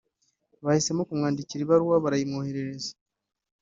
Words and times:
Bahisemo 0.65 1.01
kumwandikira 1.09 1.61
ibaruwa 1.63 2.03
barayimwoherereza 2.03 2.91